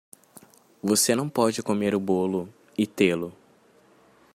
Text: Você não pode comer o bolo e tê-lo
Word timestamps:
Você 0.81 1.13
não 1.13 1.29
pode 1.29 1.61
comer 1.61 1.93
o 1.93 1.99
bolo 1.99 2.51
e 2.75 2.87
tê-lo 2.87 3.31